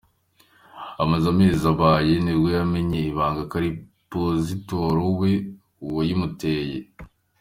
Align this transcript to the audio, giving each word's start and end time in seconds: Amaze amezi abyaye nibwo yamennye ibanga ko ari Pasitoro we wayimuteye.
Amaze 1.03 1.25
amezi 1.33 1.63
abyaye 1.73 2.13
nibwo 2.23 2.47
yamennye 2.57 2.99
ibanga 3.11 3.41
ko 3.49 3.53
ari 3.59 3.69
Pasitoro 4.09 5.03
we 5.19 5.31
wayimuteye. 5.95 6.77